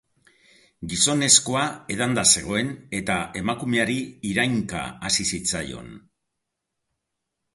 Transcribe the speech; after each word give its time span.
Gizonezkoa 0.91 1.65
edanda 1.95 2.23
zegoen 2.39 2.71
eta 3.01 3.17
emakumeari 3.43 3.97
irainka 4.31 4.81
hasi 5.09 5.29
zitzaion. 5.35 5.93